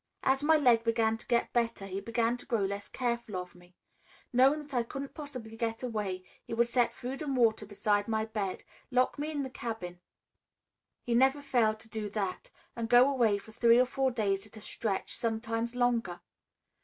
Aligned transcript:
"As 0.23 0.41
my 0.41 0.57
leg 0.57 0.83
began 0.83 1.15
to 1.15 1.27
get 1.27 1.53
better, 1.53 1.85
he 1.85 2.01
began 2.01 2.35
to 2.37 2.47
grow 2.47 2.61
less 2.65 2.89
careful 2.89 3.35
of 3.37 3.53
me. 3.53 3.75
Knowing 4.33 4.63
that 4.63 4.73
I 4.73 4.81
couldn't 4.81 5.13
possibly 5.13 5.55
get 5.55 5.83
away, 5.83 6.23
he 6.43 6.55
would 6.55 6.69
set 6.69 6.91
food 6.91 7.21
and 7.21 7.37
water 7.37 7.67
beside 7.67 8.07
my 8.07 8.25
bed, 8.25 8.63
lock 8.89 9.19
me 9.19 9.29
in 9.29 9.43
the 9.43 9.49
cabin 9.51 9.99
he 11.03 11.13
never 11.13 11.43
failed 11.43 11.79
to 11.81 11.87
do 11.87 12.09
that 12.09 12.49
and 12.75 12.89
go 12.89 13.07
away 13.07 13.37
for 13.37 13.51
three 13.51 13.77
or 13.79 13.85
four 13.85 14.09
days 14.09 14.43
at 14.47 14.57
a 14.57 14.61
stretch, 14.61 15.11
sometimes 15.15 15.75
longer. 15.75 16.19